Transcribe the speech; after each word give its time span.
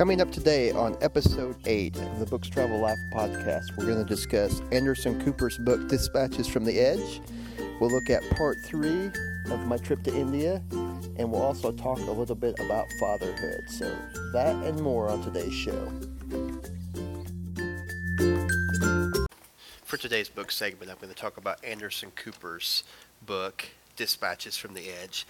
Coming 0.00 0.22
up 0.22 0.32
today 0.32 0.70
on 0.70 0.96
episode 1.02 1.56
8 1.66 1.94
of 1.98 2.20
the 2.20 2.24
Books 2.24 2.48
Travel 2.48 2.78
Life 2.78 2.96
podcast, 3.12 3.76
we're 3.76 3.84
going 3.84 4.02
to 4.02 4.08
discuss 4.08 4.62
Anderson 4.72 5.22
Cooper's 5.22 5.58
book 5.58 5.88
Dispatches 5.88 6.48
from 6.48 6.64
the 6.64 6.80
Edge. 6.80 7.20
We'll 7.78 7.90
look 7.90 8.08
at 8.08 8.22
part 8.30 8.56
3 8.64 9.10
of 9.50 9.66
my 9.66 9.76
trip 9.76 10.02
to 10.04 10.16
India, 10.16 10.62
and 10.72 11.30
we'll 11.30 11.42
also 11.42 11.70
talk 11.70 11.98
a 11.98 12.10
little 12.10 12.34
bit 12.34 12.58
about 12.60 12.86
fatherhood. 12.98 13.60
So, 13.68 13.94
that 14.32 14.56
and 14.64 14.80
more 14.80 15.10
on 15.10 15.22
today's 15.22 15.52
show. 15.52 15.92
For 19.84 19.98
today's 19.98 20.30
book 20.30 20.50
segment, 20.50 20.90
I'm 20.90 20.96
going 20.96 21.12
to 21.12 21.20
talk 21.20 21.36
about 21.36 21.62
Anderson 21.62 22.10
Cooper's 22.16 22.84
book 23.20 23.66
Dispatches 23.96 24.56
from 24.56 24.72
the 24.72 24.88
Edge, 24.88 25.26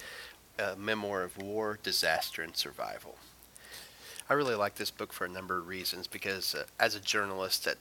a 0.57 0.77
memoir 0.77 1.23
of 1.23 1.37
war, 1.37 1.77
disaster, 1.83 2.41
and 2.41 2.55
survival. 2.55 3.17
I 4.31 4.33
really 4.33 4.55
like 4.55 4.75
this 4.75 4.91
book 4.91 5.11
for 5.11 5.25
a 5.25 5.29
number 5.29 5.57
of 5.57 5.67
reasons 5.67 6.07
because 6.07 6.55
uh, 6.55 6.63
as 6.79 6.95
a 6.95 7.01
journalist 7.01 7.65
that 7.65 7.75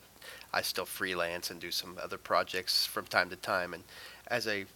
I 0.52 0.62
still 0.62 0.84
freelance 0.84 1.48
and 1.48 1.60
do 1.60 1.70
some 1.70 1.96
other 2.02 2.18
projects 2.18 2.84
from 2.84 3.06
time 3.06 3.30
to 3.30 3.36
time 3.36 3.72
and 3.72 3.84
as 4.26 4.48
a 4.48 4.66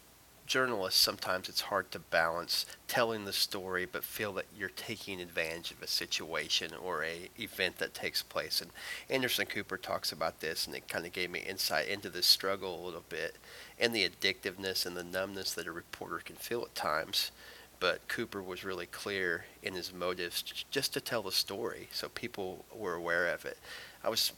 journalist 0.47 1.01
sometimes 1.01 1.49
it's 1.49 1.63
hard 1.63 1.91
to 1.91 1.99
balance 1.99 2.65
telling 2.87 3.25
the 3.25 3.33
story 3.33 3.87
but 3.87 4.05
feel 4.05 4.33
that 4.35 4.47
you're 4.57 4.69
taking 4.69 5.21
advantage 5.21 5.73
of 5.73 5.83
a 5.83 5.89
situation 5.89 6.71
or 6.81 7.03
a 7.03 7.29
event 7.41 7.79
that 7.79 7.93
takes 7.93 8.23
place. 8.23 8.61
And 8.61 8.71
Anderson 9.11 9.47
Cooper 9.47 9.77
talks 9.77 10.13
about 10.13 10.39
this 10.39 10.69
and 10.69 10.77
it 10.77 10.87
kind 10.87 11.05
of 11.05 11.13
gave 11.13 11.33
me 11.33 11.41
insight 11.41 11.89
into 11.89 12.09
this 12.09 12.27
struggle 12.27 12.81
a 12.81 12.87
little 12.87 13.05
bit 13.09 13.35
and 13.81 13.93
the 13.93 14.09
addictiveness 14.09 14.87
and 14.87 14.97
the 14.97 15.03
numbness 15.03 15.53
that 15.55 15.67
a 15.67 15.73
reporter 15.73 16.21
can 16.25 16.37
feel 16.37 16.63
at 16.63 16.77
times 16.77 17.33
but 17.81 18.07
Cooper 18.09 18.43
was 18.43 18.65
really 18.65 18.87
clear 18.87 19.45
in 19.63 19.75
his 19.75 19.93
motives 19.93 20.43
just 20.71 20.93
to 20.95 21.01
tell 21.01 21.23
the 21.23 21.33
story 21.33 21.89
so 21.93 22.09
people 22.09 22.65
were 22.75 22.95
aware 22.95 23.29
of 23.29 23.45
it. 23.45 23.59
I 24.03 24.09
was 24.09 24.33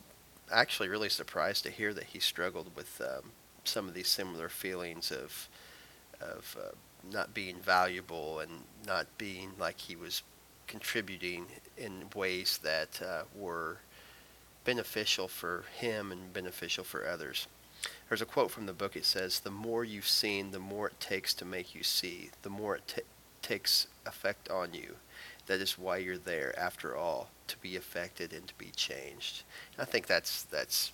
actually 0.52 0.88
really 0.88 1.08
surprised 1.08 1.64
to 1.64 1.70
hear 1.70 1.92
that 1.94 2.04
he 2.04 2.20
struggled 2.20 2.74
with 2.76 3.00
um, 3.00 3.32
some 3.64 3.88
of 3.88 3.94
these 3.94 4.08
similar 4.08 4.48
feelings 4.48 5.10
of 5.10 5.48
of 6.20 6.56
uh, 6.58 6.74
not 7.12 7.34
being 7.34 7.56
valuable 7.56 8.40
and 8.40 8.50
not 8.86 9.06
being 9.18 9.50
like 9.58 9.78
he 9.78 9.96
was 9.96 10.22
contributing 10.66 11.46
in 11.76 12.04
ways 12.14 12.58
that 12.62 13.00
uh, 13.02 13.22
were 13.34 13.78
beneficial 14.64 15.28
for 15.28 15.64
him 15.78 16.10
and 16.10 16.32
beneficial 16.32 16.82
for 16.82 17.06
others. 17.06 17.46
There's 18.08 18.22
a 18.22 18.26
quote 18.26 18.50
from 18.50 18.66
the 18.66 18.72
book. 18.72 18.96
It 18.96 19.04
says, 19.04 19.40
"The 19.40 19.50
more 19.50 19.84
you've 19.84 20.08
seen, 20.08 20.50
the 20.50 20.58
more 20.58 20.88
it 20.88 20.98
takes 20.98 21.34
to 21.34 21.44
make 21.44 21.74
you 21.74 21.82
see. 21.82 22.30
The 22.42 22.50
more 22.50 22.76
it 22.76 22.88
ta- 22.88 23.02
takes 23.46 23.86
effect 24.06 24.50
on 24.50 24.74
you. 24.74 24.96
That 25.46 25.60
is 25.60 25.78
why 25.78 25.98
you're 25.98 26.18
there, 26.18 26.58
after 26.58 26.96
all, 26.96 27.30
to 27.46 27.56
be 27.58 27.76
affected 27.76 28.32
and 28.32 28.46
to 28.48 28.54
be 28.54 28.72
changed. 28.74 29.44
And 29.72 29.82
I 29.82 29.84
think 29.84 30.06
that's 30.06 30.42
that's 30.44 30.90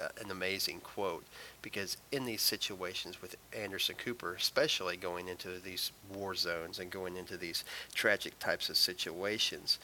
uh, 0.00 0.08
an 0.24 0.30
amazing 0.30 0.80
quote 0.80 1.24
because 1.60 1.98
in 2.10 2.24
these 2.24 2.40
situations 2.40 3.20
with 3.20 3.36
Anderson 3.52 3.96
Cooper, 3.96 4.34
especially 4.34 4.96
going 4.96 5.28
into 5.28 5.60
these 5.62 5.92
war 6.14 6.34
zones 6.34 6.78
and 6.78 6.90
going 6.90 7.16
into 7.16 7.36
these 7.36 7.64
tragic 7.94 8.38
types 8.38 8.70
of 8.70 8.78
situations, 8.78 9.78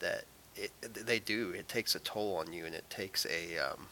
that 0.00 0.24
it, 0.56 0.70
they 0.82 1.18
do 1.18 1.50
it 1.56 1.66
takes 1.66 1.94
a 1.94 2.00
toll 2.00 2.36
on 2.36 2.52
you 2.52 2.66
and 2.66 2.74
it 2.74 2.88
takes 2.90 3.26
a 3.26 3.56
um, 3.58 3.86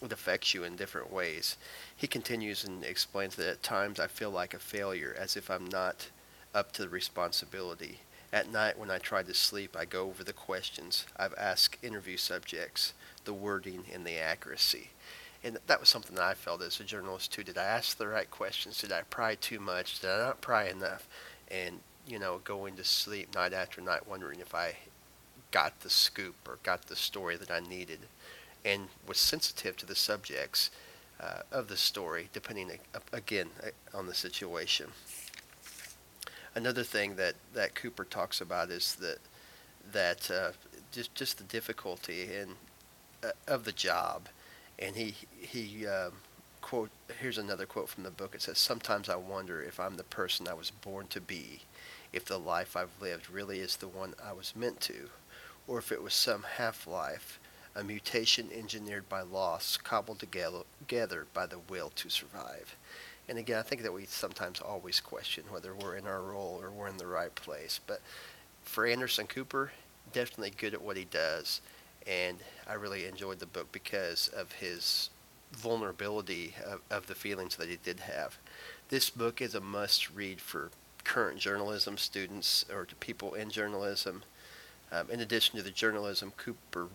it 0.00 0.12
affects 0.12 0.54
you 0.54 0.62
in 0.62 0.76
different 0.76 1.12
ways. 1.12 1.56
He 1.96 2.06
continues 2.06 2.62
and 2.62 2.84
explains 2.84 3.34
that 3.34 3.48
at 3.48 3.62
times 3.64 3.98
I 3.98 4.06
feel 4.06 4.30
like 4.30 4.54
a 4.54 4.60
failure, 4.60 5.16
as 5.18 5.36
if 5.36 5.50
I'm 5.50 5.66
not 5.66 6.08
up 6.54 6.72
to 6.72 6.82
the 6.82 6.88
responsibility. 6.88 8.00
At 8.32 8.50
night, 8.50 8.78
when 8.78 8.90
I 8.90 8.98
try 8.98 9.22
to 9.22 9.34
sleep, 9.34 9.76
I 9.78 9.84
go 9.84 10.06
over 10.06 10.24
the 10.24 10.32
questions 10.32 11.04
I've 11.16 11.34
asked 11.36 11.76
interview 11.82 12.16
subjects, 12.16 12.94
the 13.24 13.34
wording, 13.34 13.84
and 13.92 14.06
the 14.06 14.18
accuracy. 14.18 14.90
And 15.44 15.58
that 15.66 15.80
was 15.80 15.88
something 15.88 16.16
that 16.16 16.24
I 16.24 16.34
felt 16.34 16.62
as 16.62 16.80
a 16.80 16.84
journalist 16.84 17.32
too. 17.32 17.42
Did 17.42 17.58
I 17.58 17.64
ask 17.64 17.96
the 17.96 18.06
right 18.06 18.30
questions? 18.30 18.80
Did 18.80 18.92
I 18.92 19.02
pry 19.02 19.34
too 19.34 19.60
much? 19.60 20.00
Did 20.00 20.10
I 20.10 20.18
not 20.18 20.40
pry 20.40 20.68
enough? 20.68 21.08
And, 21.50 21.80
you 22.06 22.18
know, 22.18 22.40
going 22.44 22.76
to 22.76 22.84
sleep 22.84 23.34
night 23.34 23.52
after 23.52 23.80
night 23.80 24.08
wondering 24.08 24.40
if 24.40 24.54
I 24.54 24.76
got 25.50 25.80
the 25.80 25.90
scoop 25.90 26.36
or 26.48 26.58
got 26.62 26.86
the 26.86 26.96
story 26.96 27.36
that 27.36 27.50
I 27.50 27.60
needed 27.60 28.00
and 28.64 28.88
was 29.06 29.18
sensitive 29.18 29.76
to 29.78 29.86
the 29.86 29.94
subjects 29.94 30.70
uh, 31.20 31.40
of 31.50 31.68
the 31.68 31.76
story, 31.76 32.28
depending, 32.32 32.70
again, 33.12 33.50
uh, 33.62 33.96
on 33.96 34.06
the 34.06 34.14
situation 34.14 34.88
another 36.54 36.82
thing 36.82 37.16
that, 37.16 37.34
that 37.54 37.74
Cooper 37.74 38.04
talks 38.04 38.40
about 38.40 38.70
is 38.70 38.94
that 38.96 39.18
that 39.92 40.30
uh, 40.30 40.52
just 40.92 41.14
just 41.14 41.38
the 41.38 41.44
difficulty 41.44 42.22
in 42.34 42.50
uh, 43.24 43.30
of 43.48 43.64
the 43.64 43.72
job, 43.72 44.28
and 44.78 44.96
he 44.96 45.14
he 45.38 45.86
um, 45.86 46.12
quote 46.60 46.90
here's 47.20 47.38
another 47.38 47.66
quote 47.66 47.88
from 47.88 48.04
the 48.04 48.10
book. 48.10 48.34
It 48.34 48.42
says, 48.42 48.58
"Sometimes 48.58 49.08
I 49.08 49.16
wonder 49.16 49.60
if 49.62 49.80
I'm 49.80 49.96
the 49.96 50.04
person 50.04 50.46
I 50.48 50.54
was 50.54 50.70
born 50.70 51.06
to 51.08 51.20
be, 51.20 51.60
if 52.12 52.24
the 52.24 52.38
life 52.38 52.76
I've 52.76 53.00
lived 53.00 53.30
really 53.30 53.58
is 53.60 53.76
the 53.76 53.88
one 53.88 54.14
I 54.24 54.32
was 54.32 54.54
meant 54.54 54.80
to, 54.82 55.10
or 55.66 55.78
if 55.78 55.90
it 55.92 56.02
was 56.02 56.14
some 56.14 56.44
half 56.56 56.86
life." 56.86 57.38
A 57.74 57.82
mutation 57.82 58.50
engineered 58.54 59.08
by 59.08 59.22
loss, 59.22 59.78
cobbled 59.78 60.18
together 60.18 61.26
by 61.32 61.46
the 61.46 61.58
will 61.58 61.88
to 61.96 62.10
survive. 62.10 62.76
And 63.28 63.38
again, 63.38 63.58
I 63.58 63.62
think 63.62 63.82
that 63.82 63.92
we 63.92 64.04
sometimes 64.04 64.60
always 64.60 65.00
question 65.00 65.44
whether 65.50 65.74
we're 65.74 65.96
in 65.96 66.06
our 66.06 66.20
role 66.20 66.58
or 66.62 66.70
we're 66.70 66.88
in 66.88 66.96
the 66.96 67.06
right 67.06 67.34
place. 67.34 67.80
But 67.86 68.00
for 68.62 68.86
Anderson 68.86 69.26
Cooper, 69.26 69.72
definitely 70.12 70.50
good 70.50 70.74
at 70.74 70.82
what 70.82 70.96
he 70.96 71.04
does. 71.04 71.60
And 72.06 72.38
I 72.68 72.74
really 72.74 73.06
enjoyed 73.06 73.38
the 73.38 73.46
book 73.46 73.70
because 73.70 74.28
of 74.28 74.52
his 74.52 75.10
vulnerability 75.52 76.54
of, 76.66 76.80
of 76.90 77.06
the 77.06 77.14
feelings 77.14 77.56
that 77.56 77.68
he 77.68 77.78
did 77.82 78.00
have. 78.00 78.38
This 78.88 79.10
book 79.10 79.40
is 79.40 79.54
a 79.54 79.60
must 79.60 80.10
read 80.10 80.40
for 80.40 80.70
current 81.04 81.38
journalism 81.38 81.96
students 81.98 82.64
or 82.72 82.84
to 82.84 82.94
people 82.96 83.34
in 83.34 83.50
journalism. 83.50 84.22
Um, 84.90 85.10
in 85.10 85.20
addition 85.20 85.56
to 85.56 85.62
the 85.62 85.70
journalism, 85.70 86.32
Cooper 86.36 86.88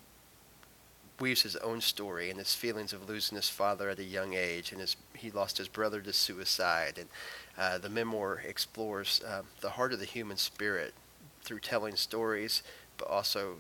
weaves 1.19 1.41
his 1.41 1.55
own 1.57 1.81
story 1.81 2.29
and 2.29 2.39
his 2.39 2.53
feelings 2.53 2.94
of 2.94 3.09
losing 3.09 3.35
his 3.35 3.49
father 3.49 3.89
at 3.89 3.99
a 3.99 4.03
young 4.03 4.33
age, 4.33 4.71
and 4.71 4.79
his, 4.79 4.95
he 5.17 5.31
lost 5.31 5.57
his 5.57 5.67
brother 5.67 6.01
to 6.01 6.13
suicide. 6.13 6.97
And 6.97 7.09
uh, 7.57 7.78
the 7.78 7.89
memoir 7.89 8.41
explores 8.47 9.22
uh, 9.28 9.41
the 9.61 9.72
heart 9.72 9.94
of 9.94 10.00
the 10.00 10.05
human 10.05 10.38
spirit 10.38 10.94
through 11.41 11.59
telling 11.59 11.95
stories, 11.95 12.63
but 12.97 13.07
also 13.07 13.56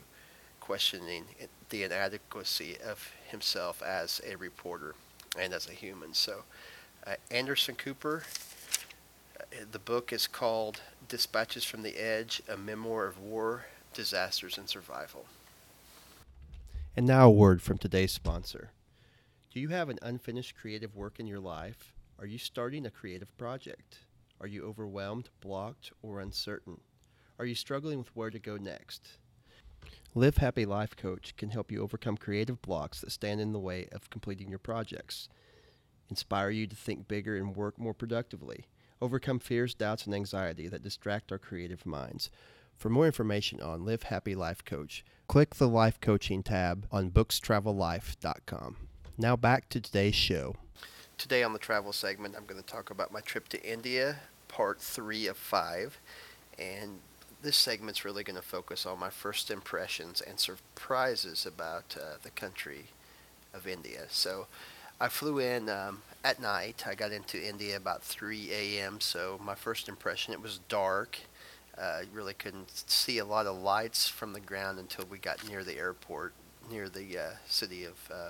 questioning 0.59 1.25
the 1.69 1.83
inadequacy 1.83 2.77
of 2.85 3.11
himself 3.27 3.81
as 3.81 4.21
a 4.27 4.35
reporter 4.35 4.95
and 5.39 5.53
as 5.53 5.67
a 5.67 5.73
human. 5.73 6.13
So, 6.13 6.43
uh, 7.05 7.15
Anderson 7.31 7.75
Cooper. 7.75 8.23
Uh, 9.39 9.65
the 9.71 9.79
book 9.79 10.11
is 10.11 10.27
called 10.27 10.81
Dispatches 11.07 11.63
from 11.63 11.83
the 11.83 11.95
Edge, 11.95 12.41
a 12.49 12.57
memoir 12.57 13.05
of 13.05 13.19
war, 13.19 13.65
disasters, 13.93 14.57
and 14.57 14.67
survival. 14.67 15.25
And 16.95 17.05
now, 17.05 17.27
a 17.27 17.31
word 17.31 17.61
from 17.61 17.77
today's 17.77 18.11
sponsor. 18.11 18.71
Do 19.53 19.61
you 19.61 19.69
have 19.69 19.89
an 19.89 19.99
unfinished 20.01 20.55
creative 20.55 20.95
work 20.95 21.19
in 21.19 21.25
your 21.25 21.39
life? 21.39 21.93
Are 22.19 22.25
you 22.25 22.37
starting 22.37 22.85
a 22.85 22.91
creative 22.91 23.35
project? 23.37 23.99
Are 24.41 24.47
you 24.47 24.65
overwhelmed, 24.65 25.29
blocked, 25.39 25.91
or 26.01 26.19
uncertain? 26.19 26.81
Are 27.39 27.45
you 27.45 27.55
struggling 27.55 27.97
with 27.97 28.15
where 28.15 28.29
to 28.29 28.39
go 28.39 28.57
next? 28.57 29.17
Live 30.13 30.37
Happy 30.37 30.65
Life 30.65 30.95
Coach 30.97 31.35
can 31.37 31.49
help 31.49 31.71
you 31.71 31.81
overcome 31.81 32.17
creative 32.17 32.61
blocks 32.61 32.99
that 33.01 33.11
stand 33.11 33.39
in 33.39 33.53
the 33.53 33.59
way 33.59 33.87
of 33.93 34.09
completing 34.09 34.49
your 34.49 34.59
projects, 34.59 35.29
inspire 36.09 36.49
you 36.49 36.67
to 36.67 36.75
think 36.75 37.07
bigger 37.07 37.37
and 37.37 37.55
work 37.55 37.79
more 37.79 37.93
productively, 37.93 38.65
overcome 39.01 39.39
fears, 39.39 39.73
doubts, 39.73 40.05
and 40.05 40.13
anxiety 40.13 40.67
that 40.67 40.83
distract 40.83 41.31
our 41.31 41.39
creative 41.39 41.85
minds. 41.85 42.29
For 42.75 42.89
more 42.89 43.05
information 43.05 43.61
on 43.61 43.85
Live 43.85 44.03
Happy 44.03 44.35
Life 44.35 44.65
Coach, 44.65 45.05
click 45.27 45.55
the 45.55 45.69
Life 45.69 46.01
Coaching 46.01 46.43
tab 46.43 46.85
on 46.91 47.11
bookstravellife.com. 47.11 48.86
Now 49.17 49.35
back 49.35 49.67
to 49.69 49.81
today's 49.81 50.13
show. 50.13 50.55
Today 51.17 51.41
on 51.41 51.53
the 51.53 51.59
travel 51.59 51.91
segment, 51.91 52.35
I'm 52.37 52.45
going 52.45 52.61
to 52.61 52.67
talk 52.67 52.91
about 52.91 53.11
my 53.11 53.21
trip 53.21 53.47
to 53.49 53.63
India, 53.63 54.17
part 54.47 54.79
three 54.79 55.25
of 55.25 55.37
five. 55.37 55.97
And 56.59 56.99
this 57.41 57.57
segment's 57.57 58.05
really 58.05 58.23
going 58.23 58.35
to 58.35 58.43
focus 58.43 58.85
on 58.85 58.99
my 58.99 59.09
first 59.09 59.49
impressions 59.49 60.21
and 60.21 60.39
surprises 60.39 61.47
about 61.47 61.97
uh, 61.99 62.17
the 62.21 62.29
country 62.29 62.85
of 63.55 63.67
India. 63.67 64.05
So 64.09 64.45
I 65.01 65.07
flew 65.07 65.39
in 65.39 65.67
um, 65.67 66.03
at 66.23 66.39
night. 66.39 66.85
I 66.85 66.93
got 66.93 67.11
into 67.11 67.43
India 67.43 67.75
about 67.75 68.03
3 68.03 68.51
a.m. 68.51 69.01
So 69.01 69.39
my 69.43 69.55
first 69.55 69.89
impression, 69.89 70.33
it 70.33 70.41
was 70.41 70.59
dark 70.69 71.17
uh, 71.77 72.01
really 72.13 72.33
couldn't 72.33 72.71
see 72.89 73.19
a 73.19 73.25
lot 73.25 73.45
of 73.45 73.55
lights 73.57 74.07
from 74.07 74.33
the 74.33 74.39
ground 74.39 74.79
until 74.79 75.05
we 75.05 75.17
got 75.17 75.47
near 75.47 75.63
the 75.63 75.77
airport, 75.77 76.33
near 76.71 76.89
the 76.89 77.17
uh, 77.17 77.29
city 77.47 77.85
of 77.85 77.95
uh, 78.11 78.29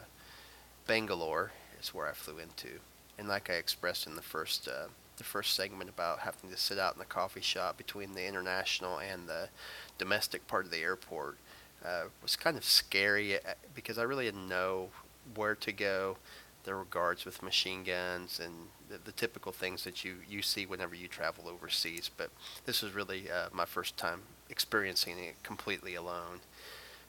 Bangalore, 0.87 1.51
is 1.81 1.93
where 1.93 2.07
I 2.07 2.13
flew 2.13 2.39
into. 2.39 2.79
And 3.19 3.27
like 3.27 3.49
I 3.49 3.53
expressed 3.53 4.07
in 4.07 4.15
the 4.15 4.21
first 4.21 4.67
uh, 4.67 4.87
the 5.17 5.23
first 5.23 5.55
segment 5.55 5.89
about 5.89 6.19
having 6.19 6.49
to 6.51 6.57
sit 6.57 6.77
out 6.77 6.93
in 6.93 6.99
the 6.99 7.05
coffee 7.05 7.41
shop 7.41 7.75
between 7.77 8.13
the 8.13 8.25
international 8.25 8.99
and 8.99 9.27
the 9.27 9.49
domestic 9.97 10.47
part 10.47 10.65
of 10.65 10.71
the 10.71 10.77
airport, 10.77 11.37
uh, 11.83 12.03
was 12.21 12.35
kind 12.35 12.55
of 12.55 12.63
scary 12.63 13.35
uh, 13.35 13.53
because 13.73 13.97
I 13.97 14.03
really 14.03 14.25
didn't 14.25 14.47
know 14.47 14.89
where 15.35 15.55
to 15.55 15.71
go. 15.71 16.17
There 16.63 16.77
were 16.77 16.85
guards 16.85 17.25
with 17.25 17.41
machine 17.41 17.83
guns 17.83 18.39
and 18.43 18.53
the, 18.89 18.97
the 19.03 19.11
typical 19.11 19.51
things 19.51 19.83
that 19.85 20.03
you, 20.03 20.15
you 20.29 20.41
see 20.41 20.65
whenever 20.65 20.95
you 20.95 21.07
travel 21.07 21.47
overseas. 21.47 22.11
But 22.15 22.29
this 22.65 22.81
was 22.81 22.93
really 22.93 23.31
uh, 23.31 23.47
my 23.51 23.65
first 23.65 23.97
time 23.97 24.21
experiencing 24.49 25.17
it 25.17 25.41
completely 25.43 25.95
alone. 25.95 26.41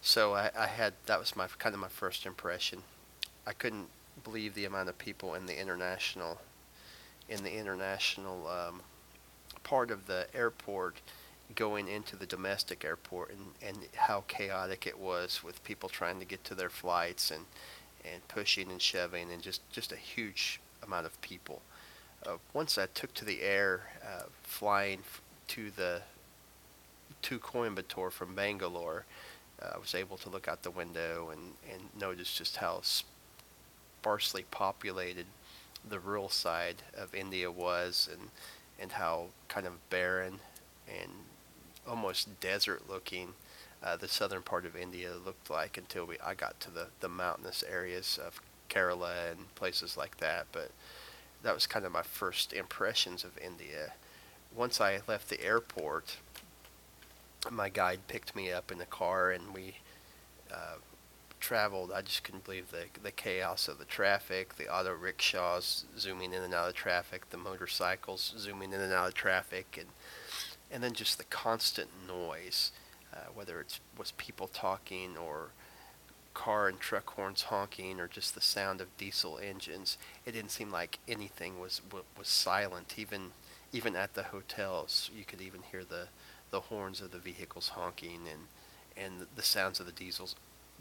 So 0.01 0.35
I, 0.35 0.51
I 0.57 0.67
had 0.67 0.95
that 1.07 1.19
was 1.19 1.37
my 1.37 1.49
kind 1.59 1.75
of 1.75 1.81
my 1.81 1.89
first 1.89 2.25
impression. 2.25 2.83
I 3.49 3.55
couldn't 3.55 3.89
believe 4.25 4.55
the 4.55 4.67
amount 4.67 4.91
of 4.91 4.99
people 4.99 5.35
in 5.35 5.47
the 5.47 5.59
international 5.59 6.39
in 7.31 7.43
the 7.43 7.53
international 7.53 8.47
um, 8.47 8.83
part 9.63 9.91
of 9.91 10.07
the 10.07 10.27
airport 10.35 10.97
going 11.55 11.89
into 11.89 12.15
the 12.15 12.27
domestic 12.27 12.85
airport 12.85 13.31
and, 13.31 13.41
and 13.67 13.89
how 13.95 14.25
chaotic 14.29 14.87
it 14.87 14.99
was 14.99 15.43
with 15.43 15.63
people 15.65 15.89
trying 15.89 16.19
to 16.19 16.27
get 16.27 16.45
to 16.45 16.55
their 16.55 16.69
flights 16.71 17.31
and, 17.31 17.45
and 18.11 18.27
pushing 18.29 18.71
and 18.71 18.81
shoving 18.81 19.33
and 19.33 19.43
just, 19.43 19.61
just 19.71 19.93
a 19.93 19.97
huge 19.97 20.61
amount 20.83 21.07
of 21.07 21.21
people. 21.23 21.63
Uh, 22.27 22.37
once 22.53 22.77
I 22.77 22.87
took 22.87 23.15
to 23.15 23.25
the 23.25 23.43
air, 23.43 23.83
uh, 24.03 24.25
flying 24.43 25.01
f- 25.01 25.23
to 25.49 25.71
the 25.71 26.03
to 27.23 27.39
Coimbatore 27.39 28.13
from 28.13 28.35
Bangalore, 28.35 29.05
uh, 29.63 29.71
I 29.75 29.79
was 29.79 29.95
able 29.95 30.17
to 30.19 30.29
look 30.29 30.49
out 30.49 30.63
the 30.63 30.71
window 30.71 31.31
and, 31.31 31.55
and 31.71 31.83
notice 31.99 32.33
just 32.35 32.57
how 32.57 32.81
sparsely 34.01 34.45
populated 34.51 35.27
the 35.89 35.99
rural 35.99 36.29
side 36.29 36.77
of 36.97 37.15
India 37.15 37.51
was 37.51 38.09
and 38.11 38.31
and 38.81 38.93
how 38.93 39.27
kind 39.49 39.67
of 39.67 39.91
barren 39.91 40.39
and 40.89 41.11
almost 41.87 42.41
desert 42.41 42.83
looking 42.89 43.35
uh, 43.83 43.97
the 43.97 44.09
southern 44.09 44.43
part 44.43 44.67
of 44.67 44.77
India 44.77 45.13
looked 45.25 45.51
like 45.51 45.77
until 45.77 46.05
we 46.05 46.17
I 46.25 46.35
got 46.35 46.59
to 46.61 46.71
the, 46.71 46.89
the 47.01 47.09
mountainous 47.09 47.63
areas 47.69 48.19
of 48.25 48.41
Kerala 48.69 49.31
and 49.31 49.55
places 49.55 49.97
like 49.97 50.19
that. 50.19 50.47
But 50.53 50.71
that 51.43 51.55
was 51.55 51.67
kind 51.67 51.87
of 51.87 51.93
my 51.93 52.03
first 52.03 52.53
impressions 52.53 53.25
of 53.25 53.39
India. 53.39 53.93
Once 54.55 54.81
I 54.81 55.01
left 55.07 55.29
the 55.29 55.43
airport, 55.43 56.17
my 57.51 57.69
guide 57.69 58.01
picked 58.09 58.35
me 58.35 58.51
up 58.51 58.73
in 58.73 58.79
the 58.79 58.87
car 58.87 59.31
and 59.31 59.55
we 59.55 59.77
uh, 60.53 60.77
traveled. 61.41 61.93
I 61.93 62.03
just 62.03 62.25
couldn't 62.25 62.45
believe 62.45 62.71
the 62.71 62.85
the 63.03 63.11
chaos 63.11 63.69
of 63.69 63.79
the 63.79 63.85
traffic, 63.85 64.57
the 64.57 64.73
auto 64.73 64.95
rickshaws 64.95 65.85
zooming 65.99 66.33
in 66.33 66.43
and 66.43 66.55
out 66.55 66.69
of 66.69 66.75
traffic, 66.75 67.31
the 67.31 67.37
motorcycles 67.37 68.35
zooming 68.39 68.73
in 68.73 68.81
and 68.81 68.93
out 68.93 69.09
of 69.09 69.15
traffic, 69.15 69.79
and 69.79 69.89
and 70.71 70.83
then 70.83 70.93
just 70.93 71.19
the 71.19 71.25
constant 71.25 71.89
noise, 72.07 72.73
uh, 73.15 73.27
whether 73.35 73.61
it 73.61 73.81
was 73.97 74.13
people 74.13 74.49
talking 74.49 75.17
or 75.17 75.51
car 76.35 76.69
and 76.69 76.79
truck 76.79 77.11
horns 77.11 77.43
honking 77.43 77.99
or 77.99 78.07
just 78.07 78.35
the 78.35 78.41
sound 78.41 78.81
of 78.81 78.97
diesel 78.97 79.39
engines. 79.39 79.99
It 80.25 80.33
didn't 80.33 80.53
seem 80.53 80.71
like 80.71 80.99
anything 81.09 81.59
was 81.59 81.81
was 82.17 82.29
silent. 82.29 82.95
Even 82.97 83.33
even 83.73 83.97
at 83.97 84.15
the 84.15 84.25
hotels, 84.25 85.11
you 85.17 85.25
could 85.25 85.41
even 85.41 85.63
hear 85.71 85.85
the 85.85 86.09
the 86.51 86.61
horns 86.61 87.01
of 87.01 87.11
the 87.11 87.19
vehicles 87.19 87.71
honking 87.71 88.21
and 88.31 88.47
and 88.97 89.27
the 89.35 89.43
sounds 89.43 89.81
of 89.81 89.87
the 89.87 89.93
diesels 89.93 90.35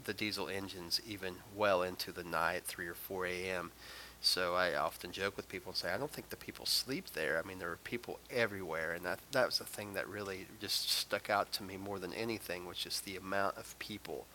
the 0.04 0.14
diesel 0.14 0.48
engines 0.48 1.00
even 1.06 1.36
well 1.54 1.82
into 1.82 2.12
the 2.12 2.24
night, 2.24 2.64
3 2.64 2.86
or 2.86 2.94
4 2.94 3.26
a.m. 3.26 3.72
So 4.20 4.54
I 4.54 4.74
often 4.74 5.12
joke 5.12 5.36
with 5.36 5.48
people 5.48 5.70
and 5.70 5.76
say, 5.76 5.92
I 5.92 5.96
don't 5.96 6.10
think 6.10 6.30
the 6.30 6.36
people 6.36 6.66
sleep 6.66 7.10
there. 7.10 7.40
I 7.42 7.46
mean, 7.46 7.58
there 7.58 7.70
are 7.70 7.78
people 7.84 8.18
everywhere, 8.30 8.92
and 8.92 9.04
that 9.04 9.20
that 9.30 9.46
was 9.46 9.58
the 9.58 9.64
thing 9.64 9.94
that 9.94 10.08
really 10.08 10.46
just 10.60 10.90
stuck 10.90 11.30
out 11.30 11.52
to 11.52 11.62
me 11.62 11.76
more 11.76 11.98
than 11.98 12.12
anything, 12.12 12.66
which 12.66 12.84
is 12.84 13.00
the 13.00 13.16
amount 13.16 13.56
of 13.56 13.78
people 13.78 14.26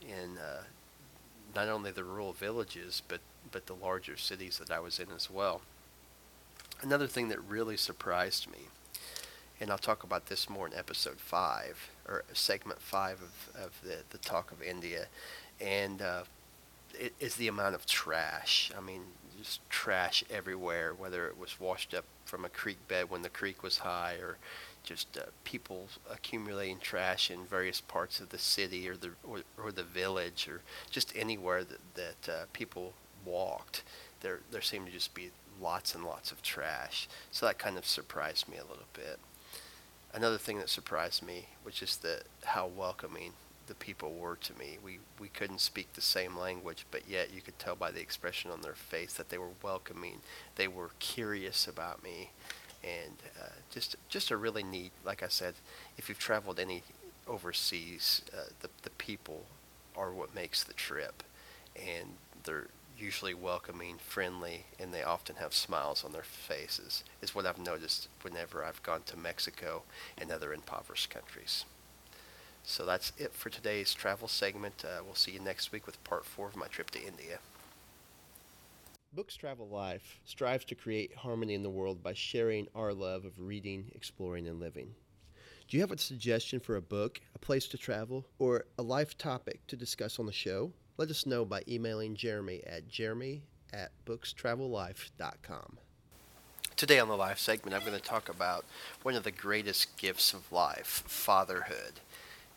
in 0.00 0.38
uh, 0.38 0.62
not 1.54 1.68
only 1.68 1.90
the 1.90 2.04
rural 2.04 2.32
villages, 2.32 3.02
but 3.08 3.20
but 3.50 3.66
the 3.66 3.74
larger 3.74 4.16
cities 4.16 4.58
that 4.58 4.70
I 4.70 4.78
was 4.78 4.98
in 5.00 5.08
as 5.14 5.30
well. 5.30 5.62
Another 6.82 7.06
thing 7.06 7.28
that 7.28 7.42
really 7.48 7.76
surprised 7.76 8.50
me, 8.50 8.68
and 9.60 9.70
I'll 9.70 9.78
talk 9.78 10.04
about 10.04 10.26
this 10.26 10.48
more 10.48 10.66
in 10.66 10.74
episode 10.74 11.18
five 11.18 11.90
or 12.06 12.24
segment 12.32 12.80
five 12.80 13.20
of, 13.20 13.62
of 13.62 13.80
the 13.82 13.98
the 14.10 14.18
talk 14.18 14.52
of 14.52 14.62
India, 14.62 15.06
and 15.60 16.02
uh, 16.02 16.22
it 16.94 17.14
is 17.20 17.36
the 17.36 17.48
amount 17.48 17.74
of 17.74 17.86
trash. 17.86 18.70
I 18.76 18.80
mean, 18.80 19.02
just 19.38 19.68
trash 19.70 20.24
everywhere, 20.30 20.94
whether 20.94 21.26
it 21.26 21.38
was 21.38 21.60
washed 21.60 21.94
up 21.94 22.04
from 22.24 22.44
a 22.44 22.48
creek 22.48 22.78
bed 22.88 23.10
when 23.10 23.22
the 23.22 23.28
creek 23.28 23.62
was 23.62 23.78
high, 23.78 24.14
or 24.14 24.36
just 24.82 25.16
uh, 25.16 25.22
people 25.44 25.88
accumulating 26.10 26.78
trash 26.78 27.30
in 27.30 27.44
various 27.44 27.80
parts 27.80 28.20
of 28.20 28.28
the 28.30 28.38
city 28.38 28.88
or 28.88 28.96
the 28.96 29.10
or, 29.24 29.40
or 29.62 29.72
the 29.72 29.82
village, 29.82 30.48
or 30.48 30.60
just 30.90 31.12
anywhere 31.16 31.64
that 31.64 31.80
that 31.94 32.32
uh, 32.32 32.44
people 32.52 32.92
walked. 33.24 33.82
There 34.20 34.40
there 34.50 34.62
seemed 34.62 34.86
to 34.86 34.92
just 34.92 35.14
be 35.14 35.30
lots 35.60 35.94
and 35.94 36.04
lots 36.04 36.30
of 36.30 36.42
trash. 36.42 37.08
So 37.30 37.46
that 37.46 37.58
kind 37.58 37.78
of 37.78 37.86
surprised 37.86 38.48
me 38.48 38.56
a 38.58 38.62
little 38.62 38.88
bit. 38.92 39.18
Another 40.16 40.38
thing 40.38 40.56
that 40.58 40.70
surprised 40.70 41.22
me 41.22 41.44
was 41.62 41.74
just 41.74 42.00
the 42.00 42.22
how 42.42 42.66
welcoming 42.66 43.34
the 43.66 43.74
people 43.74 44.14
were 44.14 44.36
to 44.36 44.58
me. 44.58 44.78
We 44.82 44.98
we 45.20 45.28
couldn't 45.28 45.60
speak 45.60 45.92
the 45.92 46.00
same 46.00 46.38
language, 46.38 46.86
but 46.90 47.02
yet 47.06 47.34
you 47.34 47.42
could 47.42 47.58
tell 47.58 47.76
by 47.76 47.90
the 47.90 48.00
expression 48.00 48.50
on 48.50 48.62
their 48.62 48.74
face 48.74 49.12
that 49.12 49.28
they 49.28 49.36
were 49.36 49.50
welcoming. 49.62 50.20
They 50.54 50.68
were 50.68 50.92
curious 51.00 51.68
about 51.68 52.02
me, 52.02 52.30
and 52.82 53.12
uh, 53.38 53.48
just 53.70 53.96
just 54.08 54.30
a 54.30 54.38
really 54.38 54.62
neat. 54.62 54.92
Like 55.04 55.22
I 55.22 55.28
said, 55.28 55.52
if 55.98 56.08
you've 56.08 56.18
traveled 56.18 56.58
any 56.58 56.82
overseas, 57.28 58.22
uh, 58.34 58.44
the 58.62 58.70
the 58.84 58.90
people 58.90 59.44
are 59.94 60.12
what 60.12 60.34
makes 60.34 60.64
the 60.64 60.72
trip, 60.72 61.24
and 61.76 62.14
they're 62.44 62.68
usually 62.98 63.34
welcoming, 63.34 63.98
friendly, 63.98 64.64
and 64.78 64.92
they 64.92 65.02
often 65.02 65.36
have 65.36 65.54
smiles 65.54 66.04
on 66.04 66.12
their 66.12 66.22
faces. 66.22 67.04
Is 67.20 67.34
what 67.34 67.46
I've 67.46 67.58
noticed 67.58 68.08
whenever 68.22 68.64
I've 68.64 68.82
gone 68.82 69.02
to 69.06 69.16
Mexico 69.16 69.82
and 70.18 70.30
other 70.30 70.52
impoverished 70.52 71.10
countries. 71.10 71.64
So 72.62 72.84
that's 72.84 73.12
it 73.16 73.32
for 73.32 73.48
today's 73.48 73.94
travel 73.94 74.28
segment. 74.28 74.84
Uh, 74.84 75.02
we'll 75.04 75.14
see 75.14 75.32
you 75.32 75.40
next 75.40 75.72
week 75.72 75.86
with 75.86 76.02
part 76.04 76.24
four 76.24 76.48
of 76.48 76.56
my 76.56 76.66
trip 76.66 76.90
to 76.90 76.98
India. 77.00 77.38
Books 79.12 79.36
Travel 79.36 79.68
Life 79.68 80.18
strives 80.24 80.64
to 80.66 80.74
create 80.74 81.14
harmony 81.14 81.54
in 81.54 81.62
the 81.62 81.70
world 81.70 82.02
by 82.02 82.12
sharing 82.12 82.66
our 82.74 82.92
love 82.92 83.24
of 83.24 83.40
reading, 83.40 83.90
exploring, 83.94 84.46
and 84.46 84.60
living. 84.60 84.94
Do 85.68 85.76
you 85.76 85.80
have 85.80 85.92
a 85.92 85.98
suggestion 85.98 86.60
for 86.60 86.76
a 86.76 86.82
book, 86.82 87.20
a 87.34 87.38
place 87.38 87.66
to 87.68 87.78
travel, 87.78 88.26
or 88.38 88.66
a 88.78 88.82
life 88.82 89.16
topic 89.16 89.66
to 89.68 89.76
discuss 89.76 90.18
on 90.18 90.26
the 90.26 90.32
show? 90.32 90.72
Let 90.98 91.10
us 91.10 91.26
know 91.26 91.44
by 91.44 91.62
emailing 91.68 92.16
Jeremy 92.16 92.62
at 92.66 92.88
jeremy 92.88 93.42
at 93.70 93.90
bookstravellife.com. 94.06 95.78
Today 96.74 96.98
on 96.98 97.08
the 97.08 97.16
life 97.16 97.38
segment, 97.38 97.76
I'm 97.76 97.86
going 97.86 97.98
to 97.98 98.02
talk 98.02 98.30
about 98.30 98.64
one 99.02 99.14
of 99.14 99.22
the 99.22 99.30
greatest 99.30 99.94
gifts 99.98 100.32
of 100.32 100.50
life 100.50 101.02
fatherhood. 101.06 102.00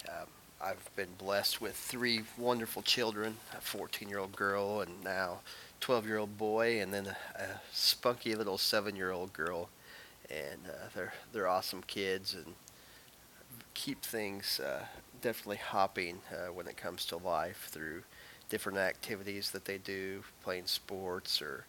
Um, 0.07 0.27
I've 0.61 0.89
been 0.95 1.09
blessed 1.17 1.59
with 1.59 1.75
three 1.75 2.21
wonderful 2.37 2.81
children 2.81 3.35
a 3.57 3.59
14 3.59 4.07
year 4.07 4.19
old 4.19 4.37
girl, 4.37 4.79
and 4.79 5.03
now 5.03 5.39
12 5.81 6.07
year 6.07 6.17
old 6.17 6.37
boy, 6.37 6.81
and 6.81 6.93
then 6.93 7.07
a, 7.07 7.41
a 7.41 7.61
spunky 7.73 8.35
little 8.35 8.57
seven 8.57 8.95
year 8.95 9.11
old 9.11 9.33
girl. 9.33 9.67
And 10.29 10.61
uh, 10.65 10.87
they're, 10.95 11.13
they're 11.33 11.47
awesome 11.47 11.83
kids 11.87 12.35
and 12.35 12.55
keep 13.73 14.01
things 14.01 14.61
uh, 14.61 14.85
definitely 15.21 15.57
hopping 15.57 16.19
uh, 16.31 16.53
when 16.53 16.67
it 16.67 16.77
comes 16.77 17.05
to 17.07 17.17
life 17.17 17.67
through 17.69 18.03
different 18.49 18.77
activities 18.77 19.51
that 19.51 19.65
they 19.65 19.77
do, 19.77 20.23
playing 20.43 20.65
sports 20.65 21.41
or 21.41 21.65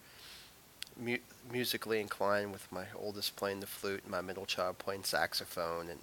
mu- 0.98 1.18
musically 1.52 2.00
inclined 2.00 2.52
with 2.52 2.70
my 2.72 2.84
oldest 2.96 3.36
playing 3.36 3.60
the 3.60 3.66
flute 3.66 4.00
and 4.02 4.10
my 4.10 4.20
middle 4.20 4.46
child 4.46 4.78
playing 4.78 5.04
saxophone 5.04 5.88
and 5.88 6.00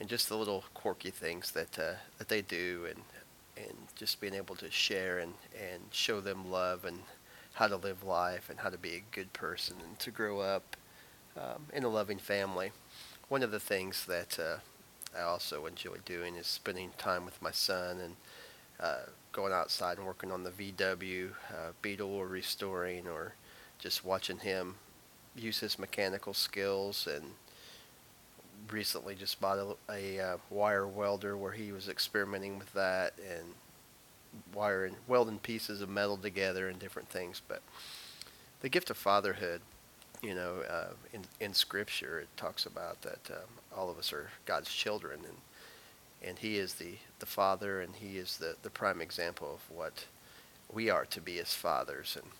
and 0.00 0.08
just 0.08 0.28
the 0.28 0.36
little 0.36 0.64
quirky 0.74 1.10
things 1.10 1.52
that 1.52 1.78
uh, 1.78 1.94
that 2.18 2.28
they 2.28 2.42
do, 2.42 2.86
and 2.88 3.02
and 3.56 3.76
just 3.94 4.20
being 4.20 4.34
able 4.34 4.56
to 4.56 4.70
share 4.70 5.18
and 5.18 5.34
and 5.56 5.82
show 5.92 6.20
them 6.20 6.50
love 6.50 6.84
and 6.84 6.98
how 7.54 7.68
to 7.68 7.76
live 7.76 8.02
life 8.02 8.48
and 8.50 8.58
how 8.60 8.68
to 8.68 8.78
be 8.78 8.94
a 8.94 9.02
good 9.14 9.32
person 9.32 9.76
and 9.84 9.98
to 9.98 10.10
grow 10.10 10.40
up 10.40 10.76
um, 11.36 11.66
in 11.72 11.84
a 11.84 11.88
loving 11.88 12.18
family. 12.18 12.72
One 13.28 13.42
of 13.42 13.50
the 13.50 13.60
things 13.60 14.06
that 14.06 14.38
uh, 14.40 14.56
I 15.16 15.22
also 15.22 15.66
enjoy 15.66 15.96
doing 16.04 16.34
is 16.34 16.46
spending 16.46 16.90
time 16.98 17.24
with 17.24 17.40
my 17.40 17.50
son 17.50 18.00
and 18.00 18.16
uh, 18.80 19.10
going 19.32 19.52
outside 19.52 19.98
and 19.98 20.06
working 20.06 20.30
on 20.30 20.44
the 20.44 20.50
VW 20.50 21.30
uh, 21.50 21.72
Beetle 21.80 22.12
or 22.12 22.26
restoring 22.26 23.06
or 23.08 23.34
just 23.78 24.04
watching 24.04 24.38
him 24.38 24.76
use 25.34 25.60
his 25.60 25.78
mechanical 25.78 26.34
skills 26.34 27.08
and 27.12 27.24
recently 28.70 29.14
just 29.14 29.40
bought 29.40 29.58
a, 29.58 29.92
a 29.92 30.20
uh, 30.20 30.36
wire 30.50 30.86
welder 30.86 31.36
where 31.36 31.52
he 31.52 31.72
was 31.72 31.88
experimenting 31.88 32.58
with 32.58 32.72
that 32.74 33.14
and 33.18 33.54
wiring, 34.54 34.96
welding 35.06 35.38
pieces 35.38 35.80
of 35.80 35.88
metal 35.88 36.16
together 36.16 36.68
and 36.68 36.78
different 36.78 37.08
things. 37.08 37.40
But 37.46 37.62
the 38.60 38.68
gift 38.68 38.90
of 38.90 38.96
fatherhood, 38.96 39.60
you 40.22 40.34
know, 40.34 40.62
uh, 40.68 40.92
in 41.12 41.22
in 41.40 41.52
Scripture 41.52 42.20
it 42.20 42.28
talks 42.36 42.64
about 42.64 43.02
that 43.02 43.30
um, 43.30 43.76
all 43.76 43.90
of 43.90 43.98
us 43.98 44.12
are 44.12 44.30
God's 44.46 44.72
children, 44.72 45.20
and 45.24 45.36
and 46.24 46.38
he 46.38 46.56
is 46.56 46.74
the, 46.74 46.94
the 47.18 47.26
father, 47.26 47.80
and 47.80 47.96
he 47.96 48.18
is 48.18 48.36
the, 48.36 48.56
the 48.62 48.70
prime 48.70 49.00
example 49.00 49.54
of 49.54 49.76
what 49.76 50.04
we 50.72 50.88
are 50.88 51.04
to 51.06 51.20
be 51.20 51.38
as 51.38 51.54
fathers. 51.54 52.16
And 52.20 52.30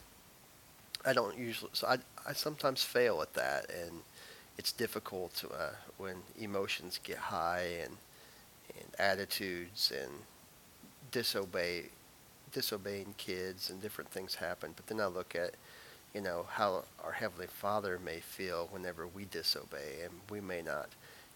I 1.04 1.12
don't 1.12 1.36
usually, 1.36 1.70
so 1.74 1.86
I, 1.88 1.98
I 2.26 2.32
sometimes 2.32 2.82
fail 2.82 3.22
at 3.22 3.34
that, 3.34 3.70
and 3.70 4.02
it's 4.56 4.72
difficult 4.72 5.44
uh, 5.52 5.70
when 5.98 6.16
emotions 6.38 7.00
get 7.02 7.18
high 7.18 7.66
and, 7.82 7.96
and 8.78 9.00
attitudes 9.00 9.92
and 9.96 10.10
disobey, 11.10 11.86
disobeying 12.52 13.14
kids 13.18 13.70
and 13.70 13.82
different 13.82 14.10
things 14.10 14.36
happen. 14.36 14.72
But 14.76 14.86
then 14.86 15.00
I 15.00 15.06
look 15.06 15.34
at, 15.34 15.54
you 16.14 16.20
know, 16.20 16.46
how 16.50 16.84
our 17.02 17.12
Heavenly 17.12 17.48
Father 17.48 17.98
may 18.04 18.20
feel 18.20 18.68
whenever 18.70 19.06
we 19.06 19.24
disobey, 19.24 20.02
and 20.04 20.12
we 20.30 20.40
may 20.40 20.62
not 20.62 20.88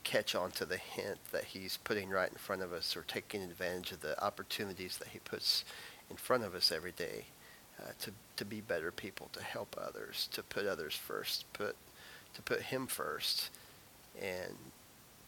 catch 0.07 0.37
on 0.37 0.53
to 0.53 0.65
the 0.65 0.77
hint 0.77 1.19
that 1.33 1.43
he's 1.43 1.79
putting 1.79 2.09
right 2.09 2.31
in 2.31 2.39
front 2.39 2.63
of 2.63 2.73
us 2.73 2.97
or 2.97 3.03
taking 3.09 3.43
advantage 3.43 3.91
of 3.91 4.01
the 4.03 4.25
opportunities 4.25 4.99
that 4.99 5.09
he 5.09 5.19
puts 5.19 5.65
in 6.09 6.17
front 6.17 6.45
of 6.45 6.55
us 6.55 6.71
every 6.71 6.93
day 6.93 7.25
uh, 7.81 7.91
to, 8.01 8.13
to 8.37 8.45
be 8.45 8.61
better 8.61 8.93
people, 8.93 9.29
to 9.33 9.43
help 9.43 9.77
others, 9.77 10.29
to 10.31 10.45
put 10.45 10.65
others 10.65 10.95
first, 10.95 11.45
put, 11.55 11.75
to 12.35 12.43
put 12.43 12.63
him 12.63 12.87
first. 12.87 13.51
And 14.23 14.55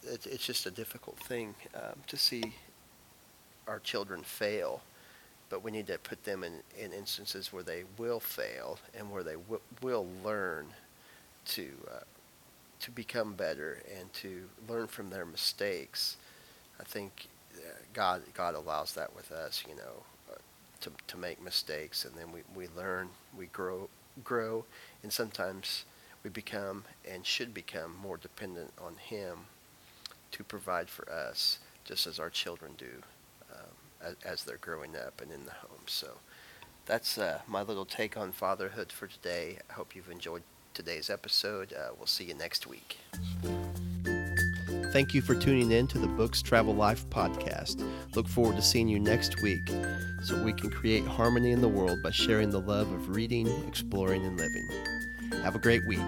it, 0.03 0.25
it's 0.25 0.45
just 0.45 0.65
a 0.65 0.71
difficult 0.71 1.17
thing 1.17 1.55
um, 1.75 1.99
to 2.07 2.15
see 2.15 2.53
our 3.67 3.79
children 3.79 4.21
fail, 4.23 4.81
but 5.49 5.61
we 5.61 5.71
need 5.71 5.87
to 5.87 5.97
put 5.97 6.23
them 6.23 6.45
in, 6.45 6.53
in 6.81 6.93
instances 6.93 7.51
where 7.51 7.63
they 7.63 7.83
will 7.97 8.21
fail 8.21 8.79
and 8.97 9.11
where 9.11 9.23
they 9.23 9.33
w- 9.33 9.61
will 9.81 10.07
learn 10.23 10.67
to 11.47 11.67
uh, 11.93 11.99
to 12.79 12.91
become 12.91 13.33
better 13.33 13.81
and 13.99 14.11
to 14.13 14.43
learn 14.67 14.87
from 14.87 15.09
their 15.09 15.25
mistakes. 15.25 16.17
I 16.79 16.83
think 16.83 17.27
uh, 17.55 17.59
God 17.93 18.21
God 18.33 18.55
allows 18.55 18.93
that 18.93 19.15
with 19.15 19.31
us, 19.31 19.63
you 19.67 19.75
know, 19.75 20.03
uh, 20.31 20.37
to 20.81 20.91
to 21.07 21.17
make 21.17 21.41
mistakes, 21.41 22.05
and 22.05 22.15
then 22.15 22.31
we, 22.31 22.41
we 22.55 22.67
learn, 22.75 23.09
we 23.37 23.47
grow 23.47 23.89
grow, 24.23 24.65
and 25.03 25.11
sometimes 25.11 25.85
we 26.23 26.29
become 26.29 26.83
and 27.09 27.25
should 27.25 27.53
become 27.53 27.95
more 28.01 28.17
dependent 28.17 28.71
on 28.81 28.95
Him 28.95 29.39
to 30.31 30.43
provide 30.43 30.89
for 30.89 31.09
us, 31.11 31.59
just 31.85 32.07
as 32.07 32.19
our 32.19 32.29
children 32.29 32.73
do 32.77 33.01
um, 33.51 33.75
as, 34.01 34.15
as, 34.25 34.43
they're 34.43 34.57
growing 34.57 34.95
up 34.95 35.21
and 35.21 35.31
in 35.31 35.45
the 35.45 35.51
home. 35.51 35.81
So 35.87 36.07
that's 36.85 37.17
uh, 37.17 37.39
my 37.47 37.61
little 37.61 37.85
take 37.85 38.17
on 38.17 38.31
fatherhood 38.31 38.91
for 38.91 39.07
today. 39.07 39.57
I 39.69 39.73
hope 39.73 39.95
you've 39.95 40.11
enjoyed 40.11 40.43
today's 40.73 41.09
episode. 41.09 41.73
Uh, 41.73 41.89
we'll 41.97 42.07
see 42.07 42.25
you 42.25 42.33
next 42.33 42.67
week. 42.67 42.97
Thank 44.91 45.13
you 45.13 45.21
for 45.21 45.35
tuning 45.35 45.71
in 45.71 45.87
to 45.87 45.99
the 45.99 46.07
Books 46.07 46.41
Travel 46.41 46.73
Life 46.73 47.07
podcast. 47.09 47.87
Look 48.15 48.27
forward 48.27 48.55
to 48.55 48.61
seeing 48.61 48.87
you 48.87 48.99
next 48.99 49.41
week 49.43 49.69
so 50.23 50.43
we 50.43 50.53
can 50.53 50.71
create 50.71 51.05
harmony 51.05 51.51
in 51.51 51.61
the 51.61 51.67
world 51.67 52.01
by 52.03 52.11
sharing 52.11 52.49
the 52.49 52.59
love 52.59 52.91
of 52.91 53.09
reading, 53.09 53.47
exploring, 53.67 54.25
and 54.25 54.37
living. 54.37 54.67
Have 55.43 55.55
a 55.55 55.59
great 55.59 55.85
week. 55.87 55.99